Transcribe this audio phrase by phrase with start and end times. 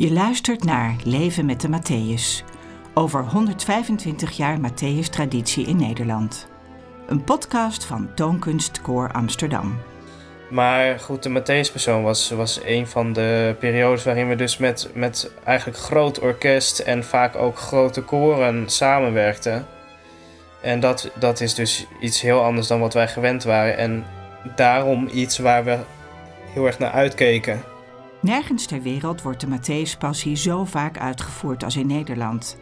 [0.00, 2.44] Je luistert naar Leven met de Matthäus.
[2.94, 6.48] Over 125 jaar Matthäus-traditie in Nederland.
[7.06, 9.78] Een podcast van Toonkunst Koor Amsterdam.
[10.50, 15.32] Maar goed, de Matthäus-persoon was, was een van de periodes waarin we dus met, met
[15.44, 19.66] eigenlijk groot orkest en vaak ook grote koren samenwerkten.
[20.62, 23.76] En dat, dat is dus iets heel anders dan wat wij gewend waren.
[23.76, 24.04] En
[24.56, 25.78] daarom iets waar we
[26.52, 27.69] heel erg naar uitkeken.
[28.22, 32.56] Nergens ter wereld wordt de Matthäus-passie zo vaak uitgevoerd als in Nederland.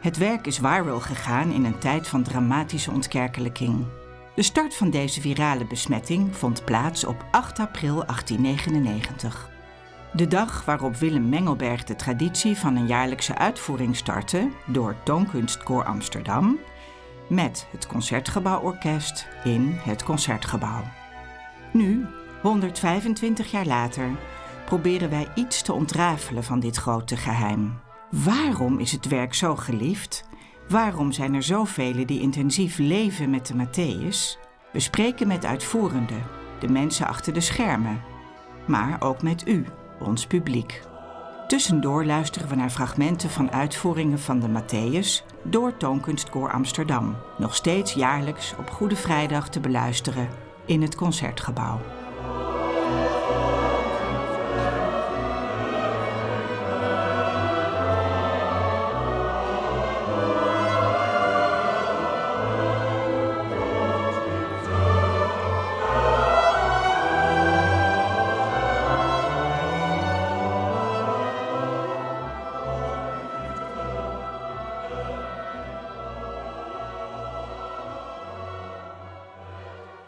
[0.00, 3.86] Het werk is viral gegaan in een tijd van dramatische ontkerkelijking.
[4.34, 9.50] De start van deze virale besmetting vond plaats op 8 april 1899.
[10.12, 16.58] De dag waarop Willem Mengelberg de traditie van een jaarlijkse uitvoering startte door Toonkunstkoor Amsterdam
[17.28, 20.82] met het Concertgebouworkest in het Concertgebouw.
[21.72, 22.06] Nu,
[22.42, 24.08] 125 jaar later,
[24.70, 27.80] proberen wij iets te ontrafelen van dit grote geheim.
[28.10, 30.24] Waarom is het werk zo geliefd?
[30.68, 34.38] Waarom zijn er zoveel die intensief leven met de Matthäus?
[34.72, 36.22] We spreken met uitvoerenden,
[36.60, 38.02] de mensen achter de schermen,
[38.66, 39.64] maar ook met u,
[40.00, 40.82] ons publiek.
[41.46, 47.92] Tussendoor luisteren we naar fragmenten van uitvoeringen van de Matthäus door Toonkunstkoor Amsterdam, nog steeds
[47.92, 50.28] jaarlijks op Goede Vrijdag te beluisteren
[50.66, 51.80] in het Concertgebouw.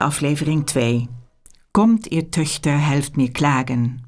[0.02, 1.08] Aflevering 2.
[1.70, 4.00] Komt ihr Töchter helft mir klagen.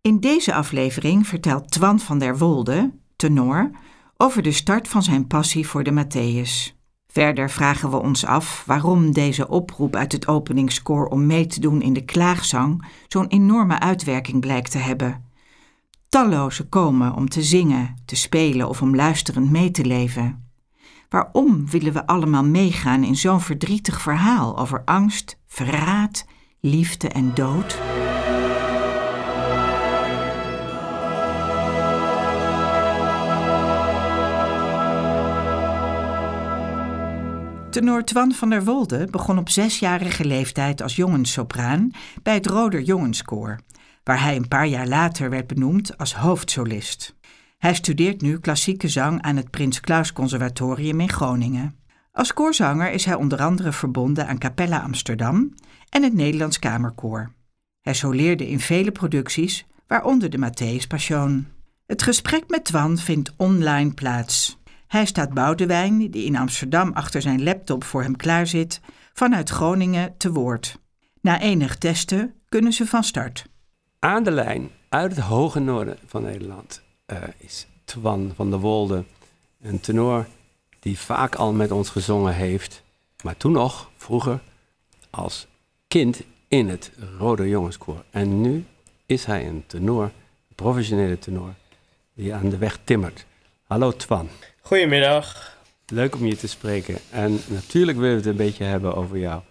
[0.00, 3.70] In deze aflevering vertelt Twan van der Wolde, tenor,
[4.16, 6.74] over de start van zijn passie voor de Matthäus.
[7.06, 11.82] Verder vragen we ons af waarom deze oproep uit het openingskoor om mee te doen
[11.82, 15.24] in de klaagzang zo'n enorme uitwerking blijkt te hebben.
[16.08, 20.45] Talloze komen om te zingen, te spelen of om luisterend mee te leven.
[21.08, 26.24] Waarom willen we allemaal meegaan in zo'n verdrietig verhaal over angst, verraad,
[26.60, 27.78] liefde en dood?
[37.70, 41.90] Tenor Twan van der Wolde begon op zesjarige leeftijd als jongenssopraan
[42.22, 43.58] bij het Roder Jongenskoor,
[44.04, 47.14] waar hij een paar jaar later werd benoemd als hoofdsolist.
[47.56, 51.76] Hij studeert nu klassieke zang aan het Prins Claus Conservatorium in Groningen.
[52.12, 55.54] Als koorzanger is hij onder andere verbonden aan Capella Amsterdam
[55.88, 57.32] en het Nederlands Kamerkoor.
[57.80, 61.46] Hij soleerde in vele producties, waaronder de Matthäus Passion.
[61.86, 64.58] Het gesprek met Twan vindt online plaats.
[64.86, 68.80] Hij staat Boudewijn, die in Amsterdam achter zijn laptop voor hem klaar zit,
[69.12, 70.80] vanuit Groningen te woord.
[71.20, 73.46] Na enig testen kunnen ze van start.
[73.98, 79.04] Aan de lijn uit het hoge noorden van Nederland uh, is Twan van der Wolde,
[79.60, 80.26] een tenor
[80.80, 82.82] die vaak al met ons gezongen heeft,
[83.22, 84.40] maar toen nog, vroeger,
[85.10, 85.46] als
[85.88, 88.04] kind in het Rode Jongenskoor.
[88.10, 88.64] En nu
[89.06, 91.54] is hij een tenor, een professionele tenor,
[92.14, 93.26] die aan de weg timmert.
[93.66, 94.28] Hallo Twan.
[94.60, 95.56] Goedemiddag.
[95.86, 96.98] Leuk om je te spreken.
[97.10, 99.42] En natuurlijk willen we het een beetje hebben over jou.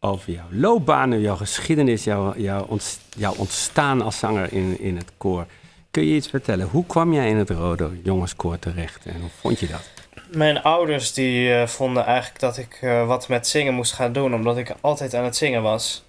[0.00, 2.78] Over jouw loopbaan, jouw geschiedenis, jouw, jouw,
[3.16, 5.46] jouw ontstaan als zanger in, in het koor.
[5.90, 6.66] Kun je iets vertellen?
[6.66, 9.90] Hoe kwam jij in het Rode Jongenskoor terecht en hoe vond je dat?
[10.36, 14.34] Mijn ouders die uh, vonden eigenlijk dat ik uh, wat met zingen moest gaan doen,
[14.34, 16.04] omdat ik altijd aan het zingen was.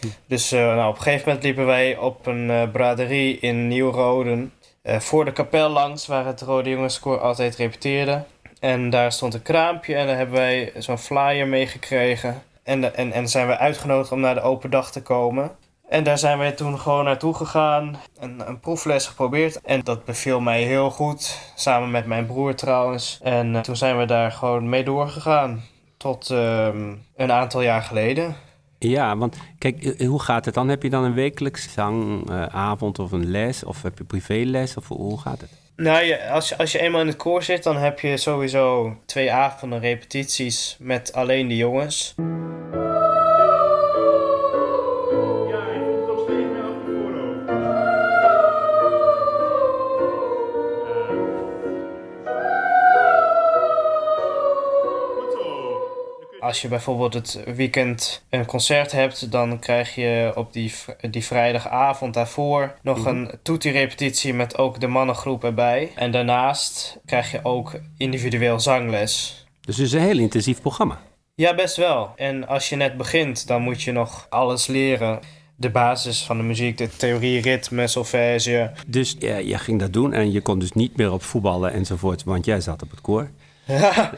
[0.00, 0.06] Hm.
[0.26, 4.52] Dus uh, nou, op een gegeven moment liepen wij op een braderie in Nieuw-Roden
[4.84, 8.24] voor de kapel langs, waar het Rode Jongenskoor altijd repeteerde.
[8.60, 12.42] En daar stond een kraampje en daar hebben wij zo'n flyer meegekregen.
[12.62, 15.50] En, en, en zijn we uitgenodigd om naar de open dag te komen.
[15.92, 17.96] En daar zijn wij toen gewoon naartoe gegaan.
[18.18, 19.60] Een, een proefles geprobeerd.
[19.60, 21.38] En dat beviel mij heel goed.
[21.54, 23.18] Samen met mijn broer trouwens.
[23.22, 25.62] En uh, toen zijn we daar gewoon mee doorgegaan.
[25.96, 26.68] Tot uh,
[27.16, 28.36] een aantal jaar geleden.
[28.78, 30.68] Ja, want kijk, eh, hoe gaat het dan?
[30.68, 33.64] Heb je dan een wekelijks zangavond uh, of een les?
[33.64, 34.76] Of heb je privéles?
[34.76, 35.50] Of hoe gaat het?
[35.76, 39.32] Nou, als, je, als je eenmaal in het koor zit, dan heb je sowieso twee
[39.32, 42.14] avonden repetities met alleen de jongens.
[56.52, 60.72] Als je bijvoorbeeld het weekend een concert hebt, dan krijg je op die,
[61.10, 63.08] die vrijdagavond daarvoor nog Mhm.
[63.08, 65.90] een toetie-repetitie met ook de mannengroep erbij.
[65.94, 69.44] En daarnaast krijg je ook individueel zangles.
[69.60, 71.00] Dus het is een heel intensief programma.
[71.34, 72.12] Ja, best wel.
[72.16, 75.20] En als je net begint, dan moet je nog alles leren.
[75.56, 78.70] De basis van de muziek, de theorie, ritme, solfège.
[78.86, 82.24] Dus ja, je ging dat doen en je kon dus niet meer op voetballen enzovoort,
[82.24, 83.30] want jij zat op het koor.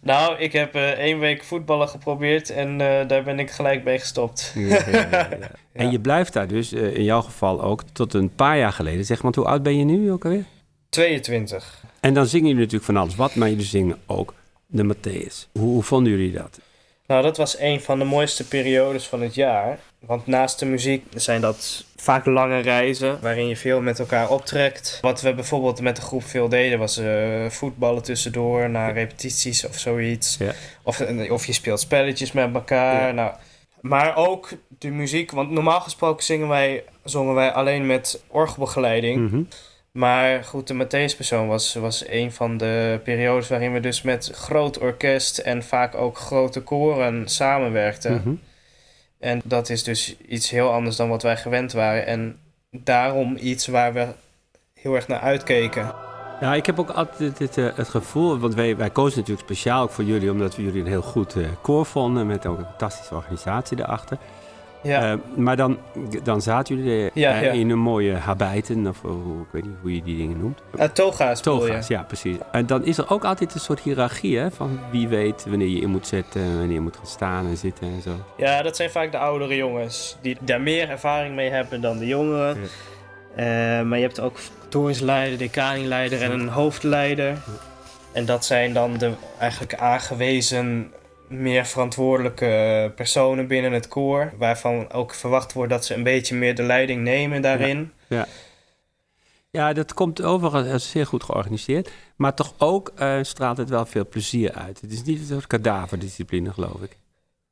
[0.00, 3.98] nou, ik heb eh, één week voetballen geprobeerd en eh, daar ben ik gelijk mee
[3.98, 4.52] gestopt.
[4.54, 5.50] Ja, ja, ja, ja.
[5.72, 9.04] En je blijft daar dus, eh, in jouw geval ook, tot een paar jaar geleden.
[9.04, 10.44] Zeg maar, hoe oud ben je nu ook alweer?
[10.88, 11.82] 22.
[12.00, 14.34] En dan zingen jullie natuurlijk van alles wat, maar jullie zingen ook
[14.66, 15.50] de Matthäus.
[15.52, 16.60] Hoe, hoe vonden jullie dat?
[17.06, 19.78] Nou, dat was een van de mooiste periodes van het jaar.
[19.98, 24.98] Want naast de muziek zijn dat vaak lange reizen waarin je veel met elkaar optrekt.
[25.00, 29.78] Wat we bijvoorbeeld met de groep veel deden was eh, voetballen tussendoor naar repetities of
[29.78, 30.36] zoiets.
[30.38, 30.52] Ja.
[30.82, 33.06] Of, eh, of je speelt spelletjes met elkaar.
[33.06, 33.12] Ja.
[33.12, 33.32] Nou,
[33.80, 39.30] maar ook de muziek, want normaal gesproken zingen wij, zongen wij alleen met orgelbegeleiding.
[39.30, 39.42] Mhm.
[39.98, 44.78] Maar goed, de Matthäuspersoon was, was een van de periodes waarin we dus met groot
[44.78, 48.14] orkest en vaak ook grote koren samenwerkten.
[48.14, 48.34] Mhm.
[49.18, 52.06] En dat is dus iets heel anders dan wat wij gewend waren.
[52.06, 52.38] En
[52.70, 54.06] daarom iets waar we
[54.74, 55.94] heel erg naar uitkeken.
[56.40, 59.82] Ja, ik heb ook altijd het, eh, het gevoel, want wij, wij kozen natuurlijk speciaal
[59.82, 62.64] ook voor jullie, omdat we jullie een heel goed eh, koor vonden, met ook een
[62.64, 64.18] fantastische organisatie daarachter.
[64.84, 65.78] Ja, Eh, maar dan,
[66.22, 67.50] dan zaten jullie eh, Ja, ja.
[67.52, 70.60] in een mooie habijten, of hoe, ik weet niet hoe je die dingen noemt.
[70.76, 71.40] uh, toga's?
[71.40, 72.36] Toga's, ja, precies.
[72.52, 75.80] En dan is er ook altijd een soort hiërarchie, hè, van wie weet wanneer je
[75.80, 78.10] in moet zetten, wanneer je moet gaan staan en zitten en zo.
[78.36, 82.06] Ja, dat zijn vaak de oudere jongens die daar meer ervaring mee hebben dan de
[82.06, 82.56] jongeren.
[83.88, 84.38] Maar je hebt ook
[84.68, 87.36] toornsleider, decanileider en een hoofdleider.
[88.12, 90.92] En dat zijn dan de eigenlijk aangewezen
[91.42, 94.32] meer verantwoordelijke personen binnen het koor.
[94.38, 97.92] Waarvan ook verwacht wordt dat ze een beetje meer de leiding nemen daarin.
[99.50, 104.08] Ja, dat komt overigens zeer goed georganiseerd, maar toch ook eh, straalt het wel veel
[104.08, 104.80] plezier uit.
[104.80, 106.98] Het is niet een soort kadaverdiscipline, geloof ik.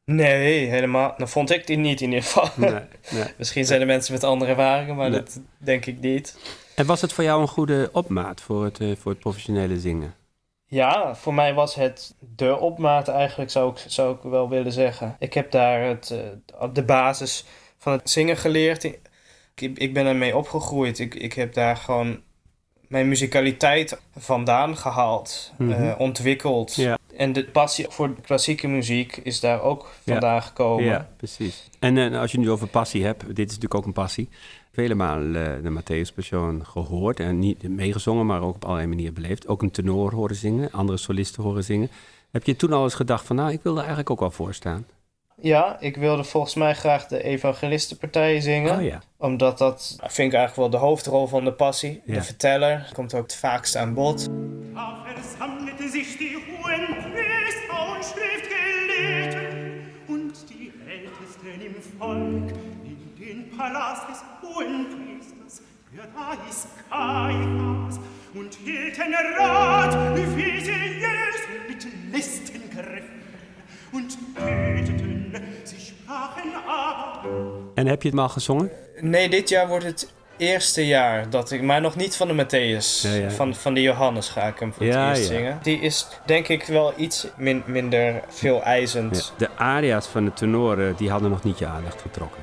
[0.05, 1.15] Nee, helemaal.
[1.17, 2.49] Dan vond ik die niet in ieder geval.
[2.57, 2.71] Nee,
[3.11, 3.25] nee.
[3.39, 5.19] Misschien zijn er mensen met andere ervaringen, maar Nee.
[5.23, 6.39] dat denk ik niet.
[6.75, 10.15] En was het voor jou een goede opmaat voor het, eh, voor het professionele zingen?
[10.73, 15.17] Ja, voor mij was het de opmaat eigenlijk, zou ik, zou ik wel willen zeggen.
[15.19, 16.11] Ik heb daar het,
[16.61, 17.45] eh, de basis
[17.79, 18.85] van het zingen geleerd.
[18.85, 19.01] Ik,
[19.55, 20.99] ik ben ermee opgegroeid.
[20.99, 22.21] Ik, ik heb daar gewoon
[22.89, 25.73] mijn muzikaliteit vandaan gehaald, Mhm.
[25.73, 26.75] eh, ontwikkeld.
[26.75, 26.99] Ja.
[27.17, 30.85] En de passie voor klassieke muziek is daar ook vandaan gekomen.
[30.85, 31.69] Ja, precies.
[31.79, 34.29] En eh, als je nu over passie hebt, dit is natuurlijk ook een passie.
[34.73, 39.15] Vele malen eh, de Matthäus Passion gehoord en niet meegezongen, maar ook op allerlei manieren
[39.15, 39.49] beleefd.
[39.49, 41.91] Ook een tenor horen zingen, andere solisten horen zingen.
[42.31, 44.55] Heb je toen al eens gedacht van, nou, ik wil er eigenlijk ook wel voor
[44.55, 44.87] staan?
[45.41, 48.77] Ja, ik wilde volgens mij graag de evangelistenpartij zingen.
[48.77, 49.03] Oh ja.
[49.17, 52.03] Omdat dat vind ik eigenlijk wel de hoofdrol van de passie.
[52.05, 52.15] Ja.
[52.15, 54.29] De verteller komt ook het vaakst aan bod.
[77.75, 78.71] En heb je het maar gezongen?
[79.01, 83.03] Nee, dit jaar wordt het eerste jaar dat ik, maar nog niet van de Matthäus.
[83.11, 83.31] Ja, ja.
[83.31, 85.37] Van, van de Johannes ga ik hem voor Ja, het eerst ja.
[85.37, 85.59] zingen.
[85.63, 89.33] Die is denk ik wel iets min- minder veel eisend.
[89.39, 89.47] Ja.
[89.47, 92.43] De aria's van de tenoren, die hadden nog niet je aandacht getrokken.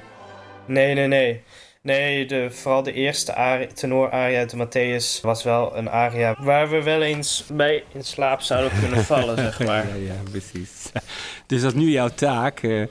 [0.65, 1.43] Nee, nee, nee.
[1.81, 6.69] Nee, de, vooral de eerste ari- tenor-aria uit de Matthäus was wel een aria waar
[6.69, 9.87] we wel eens bij in slaap zouden kunnen vallen, zeg maar.
[9.87, 10.91] Ja, ja, precies.
[11.47, 12.81] Dus dat is nu jouw taak, eh,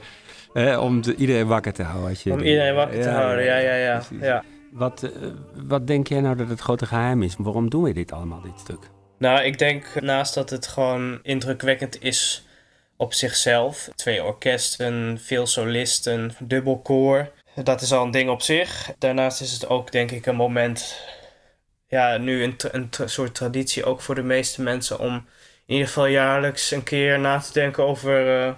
[0.53, 2.09] eh, om de- iedereen wakker te houden.
[2.09, 4.01] Als je Om iedereen wakker te houden, ja, ja, ja.
[4.21, 4.43] ja.
[4.71, 5.09] Wat, eh,
[5.67, 7.35] wat denk jij nou dat het grote geheim is?
[7.37, 8.79] Waarom doen we dit allemaal, dit stuk?
[9.17, 12.47] Nou, ik denk naast dat het gewoon indrukwekkend is
[12.97, 13.89] op zichzelf.
[13.95, 17.29] Twee orkesten, veel solisten, dubbel koor.
[17.63, 18.91] Dat is al een ding op zich.
[18.97, 21.07] Daarnaast is het ook denk ik een moment...
[21.87, 24.99] Ja, nu een, tra- een tra- soort traditie ook voor de meeste mensen...
[24.99, 25.13] om
[25.65, 28.41] in ieder geval jaarlijks een keer na te denken over...
[28.41, 28.53] eh,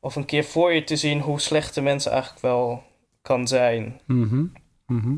[0.00, 2.82] of een keer voor je te zien hoe slecht de mensen eigenlijk wel
[3.22, 4.00] kan zijn.
[4.06, 4.44] Mhm,
[4.86, 5.16] mhm.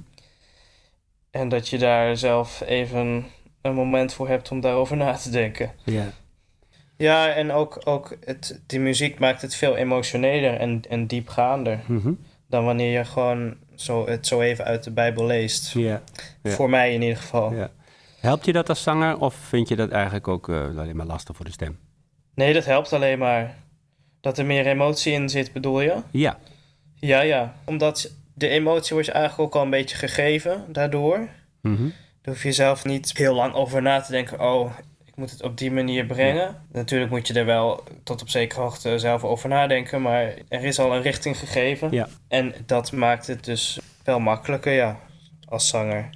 [1.30, 3.26] En dat je daar zelf even
[3.62, 5.72] een moment voor hebt om daarover na te denken.
[5.84, 6.12] Ja.
[6.96, 12.12] Ja, en ook, ook het, die muziek maakt het veel emotioneler en, en diepgaander mhm.
[12.54, 15.72] Dan wanneer je gewoon zo, het zo even uit de Bijbel leest.
[15.72, 16.02] ja.
[16.42, 16.50] Ja.
[16.50, 17.54] Voor mij in ieder geval.
[17.54, 17.70] ja.
[18.20, 21.36] Helpt je dat als zanger of vind je dat eigenlijk ook eh, alleen maar lastig
[21.36, 21.78] voor de stem?
[22.34, 23.54] Nee, dat helpt alleen maar.
[24.20, 25.96] Dat er meer emotie in zit, bedoel je?
[26.10, 26.38] Ja.
[26.94, 27.54] Ja, ja.
[27.64, 31.28] Omdat de emotie wordt je eigenlijk ook al een beetje gegeven daardoor.
[31.62, 34.40] Daar hoef je zelf niet heel lang over na te denken.
[34.40, 34.70] Oh,
[35.16, 36.62] moet het op die manier brengen.
[36.72, 40.02] Natuurlijk moet je er wel tot op zekere hoogte zelf over nadenken.
[40.02, 41.88] Maar er is al een richting gegeven.
[41.90, 42.08] Ja.
[42.28, 44.98] En dat maakt het dus wel makkelijker, ja,
[45.48, 46.10] als zanger.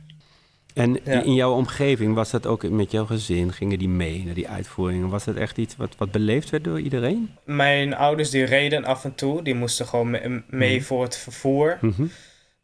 [0.74, 1.22] En Ja.
[1.22, 3.52] in jouw omgeving, was dat ook met jouw gezin?
[3.52, 5.08] Gingen die mee naar die uitvoeringen?
[5.08, 7.30] Was dat echt iets wat, wat beleefd werd door iedereen?
[7.44, 9.42] Mijn ouders die reden af en toe.
[9.42, 10.84] Die moesten gewoon me- mee Mhm.
[10.84, 12.06] voor het vervoer Mhm.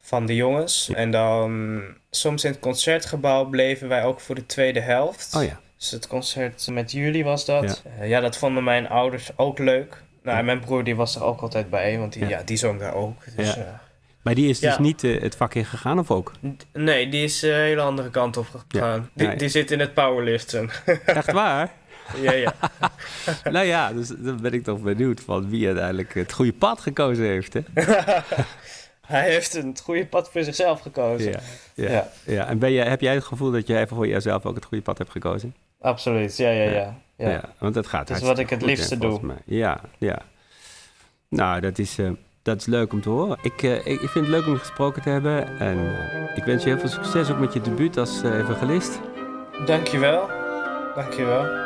[0.01, 0.91] van de jongens.
[0.93, 5.35] En dan soms in het concertgebouw bleven wij ook voor de tweede helft.
[5.37, 5.61] Oh ja.
[5.85, 7.83] Dus het concert met jullie was dat.
[7.99, 10.03] Ja, ja dat vonden mijn ouders ook leuk.
[10.23, 12.43] Nou, en mijn broer die was er ook altijd bij, want die, Ja.
[12.45, 13.25] die zong daar ook.
[13.37, 13.61] Dus, Ja.
[13.61, 13.81] ja.
[14.23, 14.81] Maar die is dus Ja.
[14.81, 16.33] niet eh, het vak in gegaan of ook?
[16.73, 19.11] Nee, die is eh, een hele andere kant op gegaan.
[19.15, 19.35] Die, Ja.
[19.35, 20.71] die zit in het powerliften.
[21.05, 21.71] Echt waar?
[22.21, 22.55] ja, ja.
[23.51, 27.25] nou ja, dus dan ben ik toch benieuwd van wie uiteindelijk het goede pad gekozen
[27.25, 27.53] heeft.
[27.53, 27.61] Hè?
[29.07, 31.31] Hij heeft een goede pad voor zichzelf gekozen.
[31.31, 31.41] Ja,
[31.75, 32.09] ja, Ja.
[32.25, 32.47] ja.
[32.47, 34.99] En ben jij, heb jij het gevoel dat jij voor jezelf ook het goede pad
[34.99, 35.55] hebt gekozen?
[35.85, 36.95] Absoluut, ja, ja, ja.
[37.17, 37.41] ja.
[37.59, 39.19] want dat gaat Dat is wat ik het liefste doe.
[39.23, 39.37] mij.
[39.45, 40.19] Ja, ja.
[41.29, 42.11] Nou, dat is, eh,
[42.43, 43.39] dat is leuk om te horen.
[43.43, 45.59] Ik, eh, ik, ik vind het leuk om je gesproken te hebben.
[45.59, 49.01] En eh, ik wens je heel veel succes ook met je debuut als evangelist.
[49.67, 50.29] Dankjewel.
[50.95, 51.64] Dankjewel.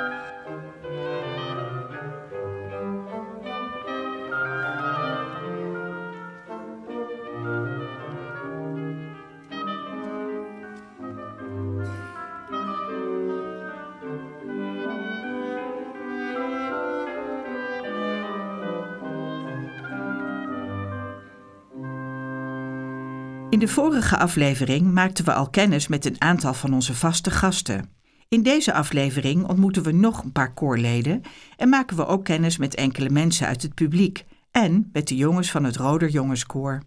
[23.50, 27.90] In de vorige aflevering maakten we al kennis met een aantal van onze vaste gasten.
[28.28, 31.22] In deze aflevering ontmoeten we nog een paar koorleden
[31.56, 35.50] en maken we ook kennis met enkele mensen uit het publiek en met de jongens
[35.50, 36.82] van het Roder Jongenskoor.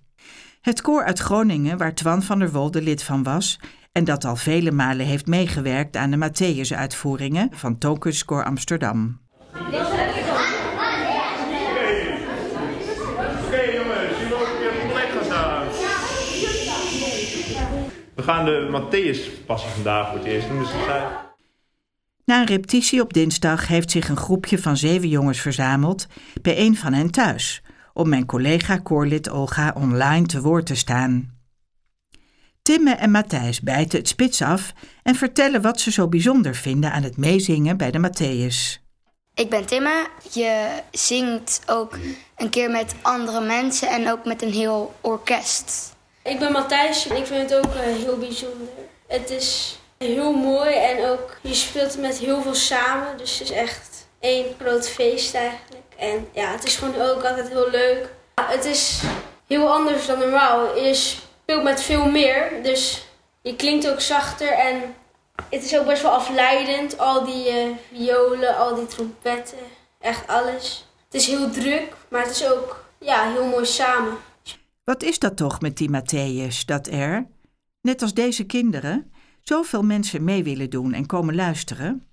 [0.62, 3.60] Het koor uit Groningen, waar Twan van der Wolde lid van was
[3.92, 9.20] en dat al vele malen heeft meegewerkt aan de Matthäus-uitvoeringen van Tokenskoor Amsterdam.
[13.48, 15.68] Oké jongens, jullie ook op je plek gaan staan.
[18.22, 20.60] We gaan de Matthäus-passie vandaag voor het eerst doen.
[20.60, 21.04] Dus zei,
[22.26, 26.08] Na een repetitie op dinsdag heeft zich een groepje van zeven jongens verzameld
[26.42, 27.62] bij een van hen thuis,
[27.94, 31.40] om mijn collega koorlid Olga online te woord te staan.
[32.62, 34.74] Timme en Matthijs bijten het spits af
[35.04, 38.82] en vertellen wat ze zo bijzonder vinden aan het meezingen bij de Matthäus.
[39.34, 40.08] Ik ben Timme.
[40.32, 41.98] Je zingt ook
[42.38, 46.00] een keer met andere mensen en ook met een heel orkest.
[46.24, 48.68] Ik ben Matthijs en ik vind het ook eh, heel bijzonder.
[49.08, 53.18] Het is heel mooi en ook je speelt met heel veel samen.
[53.18, 55.84] Dus het is echt één groot feest eigenlijk.
[55.98, 58.10] En ja, het is gewoon ook altijd heel leuk.
[58.42, 59.02] Het is
[59.48, 60.78] heel anders dan normaal.
[60.78, 63.06] Je speelt met veel meer, dus
[63.42, 64.96] je klinkt ook zachter en
[65.50, 66.98] het is ook best wel afleidend.
[66.98, 69.58] Al die eh, violen, al die trompetten,
[70.00, 70.86] echt alles.
[71.06, 74.18] Het is heel druk, maar het is ook ja, heel mooi samen.
[74.92, 77.28] Wat is dat toch met die Matthäus, dat er,
[77.82, 82.04] net als deze kinderen, zoveel mensen mee willen doen en komen luisteren?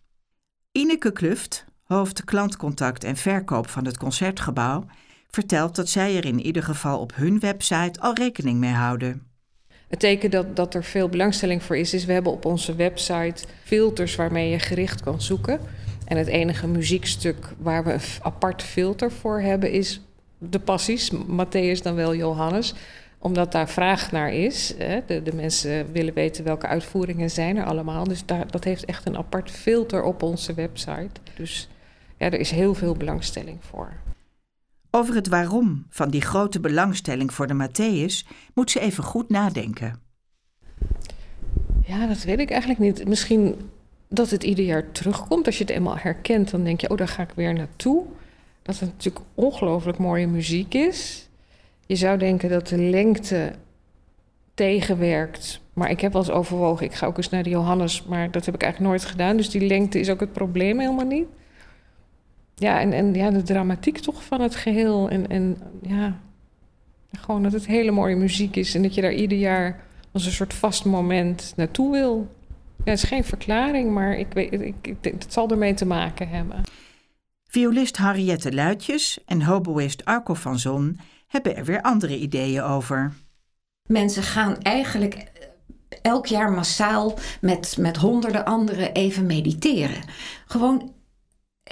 [0.72, 4.84] Ineke Kluft, hoofd klantcontact en verkoop van het concertgebouw,
[5.30, 9.26] vertelt dat zij er in ieder geval op hun website al rekening mee houden.
[9.88, 13.44] Het teken dat, dat er veel belangstelling voor is, is we hebben op onze website
[13.64, 15.60] filters waarmee je gericht kan zoeken.
[16.04, 20.00] En het enige muziekstuk waar we een apart filter voor hebben is
[20.38, 22.74] de passies, Matthäus dan wel Johannes.
[23.20, 24.74] Omdat daar vraag naar is.
[24.78, 25.00] Hè.
[25.06, 28.04] De, de mensen willen weten welke uitvoeringen zijn er allemaal.
[28.04, 31.20] Dus daar, dat heeft echt een apart filter op onze website.
[31.36, 31.68] Dus
[32.16, 33.92] ja, er is heel veel belangstelling voor.
[34.90, 40.00] Over het waarom van die grote belangstelling voor de Matthäus moet ze even goed nadenken.
[41.86, 43.08] Ja, dat weet ik eigenlijk niet.
[43.08, 43.70] Misschien
[44.08, 45.46] dat het ieder jaar terugkomt.
[45.46, 48.06] Als je het eenmaal herkent, dan denk je, oh, daar ga ik weer naartoe.
[48.68, 51.28] Dat het natuurlijk ongelooflijk mooie muziek is.
[51.86, 53.52] Je zou denken dat de lengte
[54.54, 55.60] tegenwerkt.
[55.72, 58.46] Maar ik heb wel eens overwogen, ik ga ook eens naar de Johannes, maar dat
[58.46, 59.36] heb ik eigenlijk nooit gedaan.
[59.36, 61.26] Dus die lengte is ook het probleem helemaal niet.
[62.54, 65.08] Ja, en, en ja, de dramatiek toch van het geheel.
[65.08, 66.20] En, en ja,
[67.18, 69.80] gewoon dat het hele mooie muziek is en dat je daar ieder jaar
[70.12, 72.28] als een soort vast moment naartoe wil.
[72.76, 76.62] Ja, het is geen verklaring, maar ik weet, ik, het zal ermee te maken hebben.
[77.50, 83.12] Violist Henriette Luitjes en hoboïst Arco van Zon hebben er weer andere ideeën over.
[83.86, 85.22] Mensen gaan eigenlijk eh,
[86.02, 90.02] elk jaar massaal met, met honderden anderen even mediteren.
[90.46, 90.92] Gewoon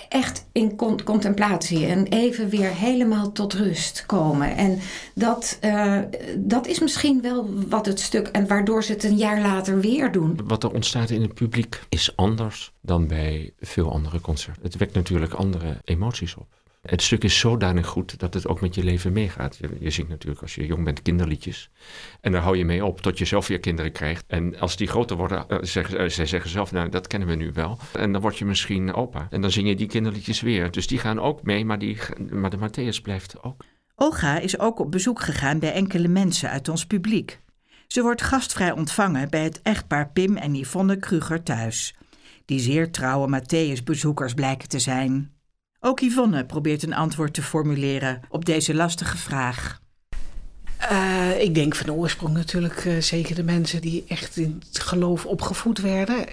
[0.09, 4.57] echt in con- contemplatie en even weer helemaal tot rust komen.
[4.57, 4.79] En
[5.15, 5.99] dat, uh,
[6.39, 10.13] dat is misschien wel wat het stuk, en waardoor ze het een jaar later weer
[10.13, 10.41] doen.
[10.45, 14.63] Wat er ontstaat in het publiek is anders dan bij veel andere concerten.
[14.63, 16.47] Het wekt natuurlijk andere emoties op.
[16.87, 19.57] Het stuk is zodanig goed dat het ook met je leven meegaat.
[19.57, 21.71] Je, je zingt natuurlijk als je jong bent kinderliedjes.
[22.21, 24.25] En daar hou je mee op tot je zelf weer kinderen krijgt.
[24.27, 27.35] En als die groter worden, uh, zeggen, uh, zij zeggen zelf, nou dat kennen we
[27.35, 27.79] nu wel.
[27.93, 29.27] En dan word je misschien opa.
[29.31, 30.71] En dan zing je die kinderliedjes weer.
[30.71, 31.99] Dus die gaan ook mee, maar, die,
[32.31, 33.65] maar de Matthäus blijft ook.
[33.95, 37.41] Olga is ook op bezoek gegaan bij enkele mensen uit ons publiek.
[37.87, 41.95] Ze wordt gastvrij ontvangen bij het echtpaar Pim en Yvonne Kruger thuis.
[42.45, 45.36] Die zeer trouwe Matthäus-bezoekers blijken te zijn.
[45.87, 49.81] Ook Yvonne probeert een antwoord te formuleren op deze lastige vraag.
[50.93, 54.79] Uh, ik denk van de oorsprong natuurlijk uh, zeker de mensen die echt in het
[54.79, 56.27] geloof opgevoed werden.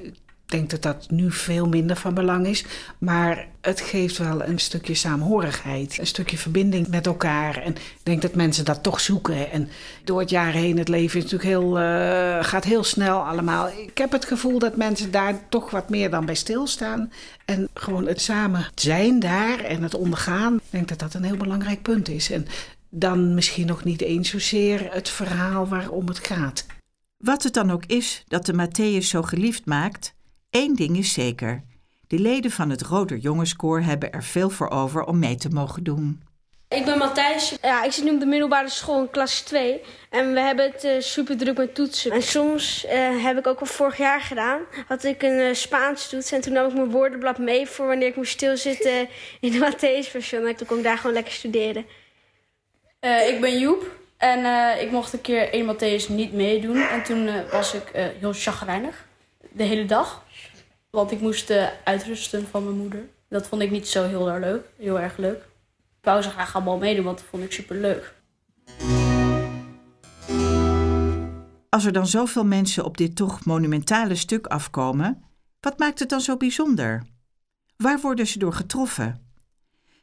[0.54, 2.66] Denk dat dat nu veel minder van belang is.
[2.98, 7.58] Maar het geeft wel een stukje saamhorigheid, een stukje verbinding met elkaar.
[7.58, 9.52] En ik denk dat mensen dat toch zoeken.
[9.52, 9.70] En
[10.04, 13.68] door het jaar heen, het leven is natuurlijk heel, uh, gaat heel snel allemaal.
[13.68, 17.12] Ik heb het gevoel dat mensen daar toch wat meer dan bij stilstaan.
[17.46, 20.56] En gewoon het samen zijn daar en het ondergaan.
[20.56, 22.32] Ik denk dat dat een heel belangrijk punt is.
[22.32, 22.48] En
[22.90, 26.66] dan misschien nog niet eens zozeer het verhaal waarom het gaat.
[27.18, 30.14] Wat het dan ook is dat de Matthäus zo geliefd maakt,
[30.54, 31.64] één ding is zeker.
[32.08, 35.84] De leden van het Roder Jongenskoor hebben er veel voor over om mee te mogen
[35.84, 36.22] doen.
[36.68, 37.58] Ik ben Matthijs.
[37.62, 39.82] Ja, ik zit nu op de middelbare school in klas 2.
[40.10, 42.12] En we hebben het uh, super druk met toetsen.
[42.12, 44.62] En soms uh, heb ik ook al vorig jaar gedaan.
[44.88, 46.32] Had ik een uh, Spaans toets.
[46.32, 49.08] En toen nam ik mijn woordenblad mee voor wanneer ik moest stilzitten
[49.40, 50.48] in de Matthäus-version.
[50.48, 51.86] En toen kon ik daar gewoon lekker studeren.
[53.02, 56.82] Uh, ik ben Joep en uh, ik mocht een keer 1 Matthäus niet meedoen.
[56.82, 57.84] En toen uh, was ik
[58.20, 59.06] heel chagrijnig,
[59.52, 60.23] de hele dag.
[60.98, 63.10] Want ik moest uitrusten van mijn moeder.
[63.30, 65.38] Dat vond ik niet zo heel erg leuk, heel erg leuk.
[66.00, 68.14] Ik wou ze graag allemaal meedoen, want dat vond ik super leuk.
[71.70, 75.24] Als er dan zoveel mensen op dit toch monumentale stuk afkomen,
[75.60, 77.04] wat maakt het dan zo bijzonder?
[77.78, 79.22] Waar worden ze door getroffen?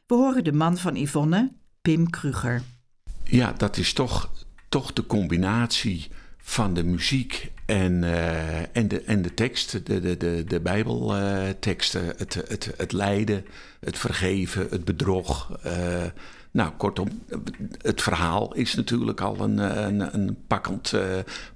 [0.07, 2.61] We horen de man van Yvonne, Pim Kruger.
[3.23, 4.31] Ja, dat is toch,
[4.69, 10.17] toch de combinatie van de muziek en, uh, en, de, en de tekst, de, de,
[10.17, 13.45] de, de Bijbelteksten, uh, het, het, het lijden,
[13.79, 15.59] het vergeven, het bedrog.
[15.65, 16.03] Uh,
[16.51, 17.07] nou, kortom,
[17.81, 20.93] het verhaal is natuurlijk al een, een, een pakkend,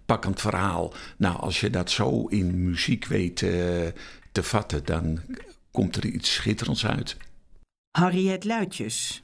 [0.06, 0.94] pakkend verhaal.
[1.18, 3.36] Nou, als je dat zo in muziek weet
[4.32, 5.20] te vatten, dan
[5.72, 7.18] komt er iets schitterends uit.
[7.92, 9.24] Harriet Luitjes.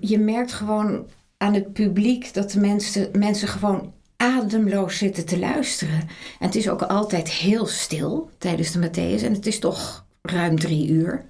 [0.00, 6.00] Je merkt gewoon aan het publiek dat de mensen, mensen gewoon ademloos zitten te luisteren.
[6.38, 9.22] En het is ook altijd heel stil tijdens de Matthäus.
[9.24, 11.24] En het is toch ruim drie uur.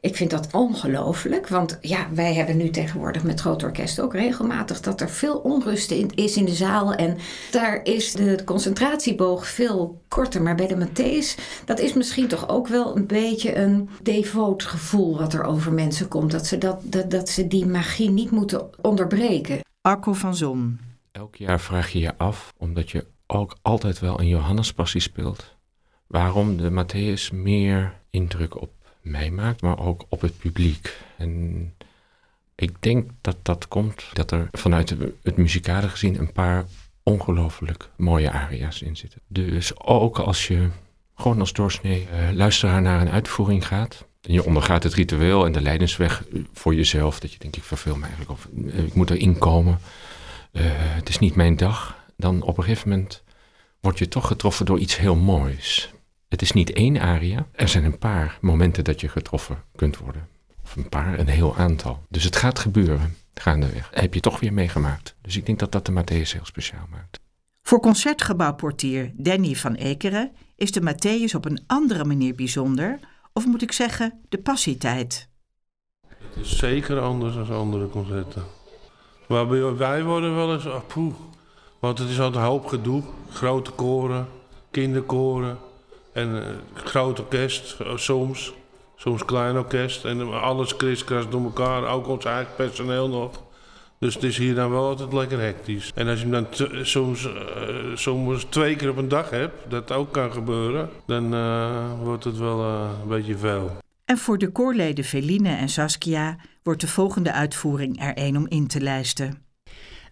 [0.00, 4.80] Ik vind dat ongelooflijk, want ja, wij hebben nu tegenwoordig met groot orkest ook regelmatig
[4.80, 6.94] dat er veel onrust is in de zaal.
[6.94, 7.16] En
[7.50, 10.42] daar is de concentratieboog veel korter.
[10.42, 15.18] Maar bij de Matthäus, dat is misschien toch ook wel een beetje een devoot gevoel
[15.18, 16.30] wat er over mensen komt.
[16.30, 19.60] Dat ze, dat, dat, dat ze die magie niet moeten onderbreken.
[19.80, 20.91] Arco van Zon.
[21.12, 25.56] Elk jaar vraag je je af, omdat je ook altijd wel een Johannespassie speelt,
[26.06, 30.96] waarom de Matthäus meer indruk op mij maakt, maar ook op het publiek.
[31.16, 31.74] En
[32.54, 36.64] ik denk dat dat komt dat er vanuit het muzikale gezien een paar
[37.02, 39.20] ongelooflijk mooie aria's in zitten.
[39.26, 40.68] Dus ook als je
[41.14, 44.06] gewoon als doorsnee uh, luisteraar naar een uitvoering gaat.
[44.20, 47.20] En je ondergaat het ritueel en de leidensweg voor jezelf.
[47.20, 48.48] Dat je denkt, ik verveel me eigenlijk of
[48.84, 49.78] ik moet erin komen.
[50.52, 52.00] Uh, het is niet mijn dag.
[52.16, 53.22] Dan op een gegeven moment
[53.80, 55.92] word je toch getroffen door iets heel moois.
[56.28, 57.46] Het is niet één aria.
[57.52, 60.28] Er zijn een paar momenten dat je getroffen kunt worden.
[60.62, 62.02] Of een paar, een heel aantal.
[62.08, 63.90] Dus het gaat gebeuren, gaandeweg.
[63.92, 65.16] Heb je toch weer meegemaakt.
[65.22, 67.20] Dus ik denk dat dat de Matthäus heel speciaal maakt.
[67.62, 72.98] Voor concertgebouwportier Danny van Ekeren is de Matthäus op een andere manier bijzonder.
[73.32, 75.28] Of moet ik zeggen, de passietijd.
[76.08, 78.42] Het is zeker anders dan andere concerten.
[79.32, 81.14] Maar wij worden wel eens, oh, poeh.
[81.78, 83.02] Want het is altijd een hoop gedoe.
[83.30, 84.28] Grote koren,
[84.70, 85.58] kinderkoren.
[86.12, 86.42] En uh,
[86.74, 88.52] groot orkest, soms.
[88.96, 90.04] Soms klein orkest.
[90.04, 91.86] En alles kriskras door elkaar.
[91.88, 93.30] Ook ons eigen personeel nog.
[93.98, 95.92] Dus het is hier dan wel altijd lekker hectisch.
[95.94, 96.46] En als je hem dan
[96.82, 97.28] soms,
[97.94, 101.28] soms twee keer op een dag hebt, dat ook kan gebeuren, dan
[102.02, 103.81] wordt het wel een beetje veel.
[104.12, 108.66] En voor de koorleden Feline en Saskia wordt de volgende uitvoering er één om in
[108.66, 109.44] te lijsten.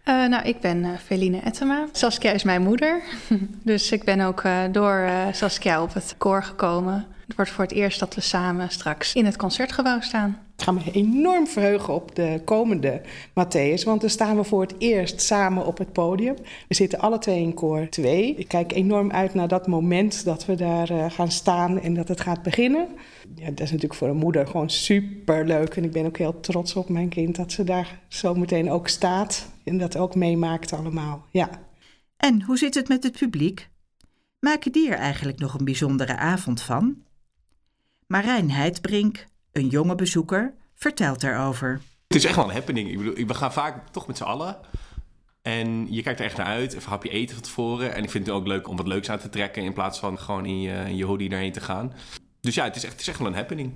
[0.04, 1.86] Uh, nou, ik ben uh, Feline Ettema.
[1.92, 3.02] Saskia is mijn moeder.
[3.62, 7.06] dus ik ben ook uh, door Saskia op het koor gekomen.
[7.26, 10.38] Het wordt voor het eerst dat we samen straks in het concertgebouw staan.
[10.60, 14.74] Ik ga me enorm verheugen op de komende Matthäus, want dan staan we voor het
[14.78, 16.34] eerst samen op het podium.
[16.68, 18.34] We zitten alle twee in koor 2.
[18.34, 22.08] Ik kijk enorm uit naar dat moment dat we daar uh, gaan staan en dat
[22.08, 22.88] het gaat beginnen.
[23.34, 25.76] Ja, dat is natuurlijk voor een moeder gewoon super leuk.
[25.76, 28.88] En ik ben ook heel trots op mijn kind dat ze daar zo meteen ook
[28.88, 31.24] staat en dat ook meemaakt allemaal.
[31.30, 31.50] Ja.
[32.16, 33.68] En hoe zit het met het publiek?
[34.40, 36.96] Maken die er eigenlijk nog een bijzondere avond van?
[38.06, 41.80] Marijn Heidbrink, een jonge bezoeker, vertelt erover.
[42.06, 42.90] Het is echt wel een happening.
[42.90, 44.56] Ik bedoel, we gaan vaak toch met z'n allen.
[45.42, 47.94] En je kijkt er echt naar uit, een hapje eten van tevoren.
[47.94, 49.62] En ik vind het ook leuk om wat leuks aan te trekken...
[49.62, 51.92] in plaats van gewoon in je, in je hoodie daarheen te gaan.
[52.40, 53.72] Dus ja, het is, echt, het is echt wel een happening.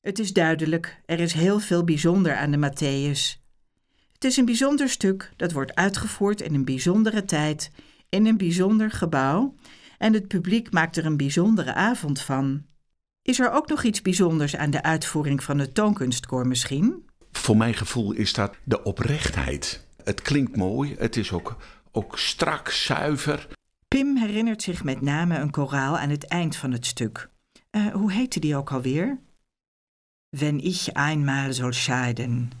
[0.00, 3.42] Het is duidelijk, er is heel veel bijzonder aan de Matthäus.
[4.12, 7.70] Het is een bijzonder stuk dat wordt uitgevoerd in een bijzondere tijd...
[8.08, 9.54] in een bijzonder gebouw...
[9.98, 12.64] en het publiek maakt er een bijzondere avond van...
[13.24, 17.08] Is er ook nog iets bijzonders aan de uitvoering van het toonkunstkoor misschien?
[17.32, 19.86] Voor mijn gevoel is dat de oprechtheid.
[20.02, 21.56] Het klinkt mooi, het is ook,
[21.92, 23.48] ook strak, zuiver.
[23.88, 27.28] Pim herinnert zich met name een koraal aan het eind van het stuk.
[27.70, 29.18] Uh, hoe heette die ook alweer?
[30.28, 32.52] Wenn ich einmal soll scheiden.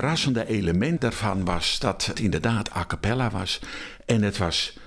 [0.00, 3.60] Verrassende element daarvan was dat het inderdaad a cappella was.
[4.06, 4.78] En het was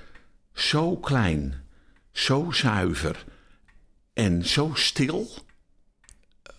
[0.54, 1.68] zo klein,
[2.12, 3.26] zo zuiver
[4.14, 5.30] en zo stil.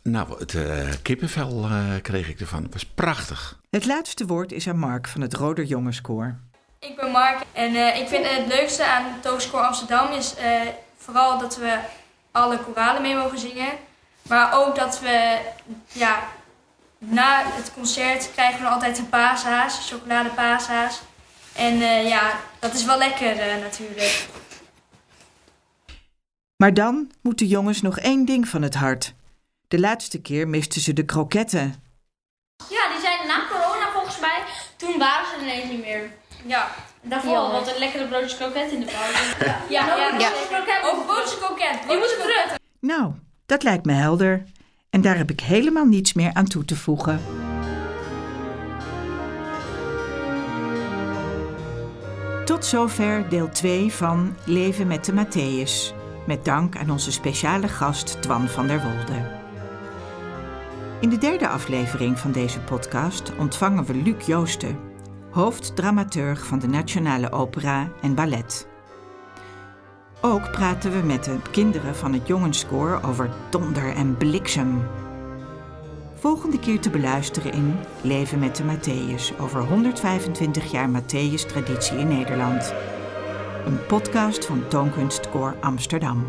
[0.03, 2.63] Nou, het uh, kippenvel uh, kreeg ik ervan.
[2.63, 3.61] Het was prachtig.
[3.71, 6.39] Het laatste woord is aan Mark van het Roder Jongenskoor.
[6.79, 10.35] Ik ben Mark en uh, ik vind het leukste aan Toogskoor Amsterdam is
[10.97, 11.79] vooral dat we
[12.31, 13.73] alle koralen mee mogen zingen.
[14.23, 15.39] Maar ook dat we
[15.93, 16.29] ja,
[16.99, 21.01] na het concert krijgen we altijd een paashaas, chocoladepaashaas.
[21.55, 24.27] En uh, ja, dat is wel lekker uh, natuurlijk.
[26.57, 29.15] Maar dan moeten jongens nog één ding van het hart.
[29.69, 31.75] De laatste keer misten ze de kroketten.
[32.69, 34.43] Ja, die zijn na corona volgens mij.
[34.77, 36.11] Toen waren ze ineens niet meer.
[36.45, 36.71] Ja.
[37.03, 39.45] Daarvoor wat een lekkere broodjes kroket in de pauze.
[39.69, 40.19] Ja, ja, ja.
[40.19, 40.33] ja.
[40.67, 40.81] ja.
[40.83, 41.79] Over broodjes kroket.
[41.89, 42.59] Die moeten terug.
[42.81, 43.13] Nou,
[43.47, 44.45] dat lijkt me helder.
[44.90, 47.20] En daar heb ik helemaal niets meer aan toe te voegen.
[52.44, 55.96] Tot zover deel 2 van Leven met de Matthäus.
[56.27, 59.37] Met dank aan onze speciale gast Twan van der Wolde.
[61.01, 64.79] In de derde aflevering van deze podcast ontvangen we Luc Joosten,
[65.31, 68.68] hoofddramaturg van de Nationale Opera en Ballet.
[70.21, 74.83] Ook praten we met de kinderen van het jongenskoor over donder en bliksem.
[76.15, 82.75] Volgende keer te beluisteren in Leven met de Matthäus over 125 jaar Matthäus-traditie in Nederland.
[83.67, 86.27] Een podcast van Toonkunstkoor Amsterdam.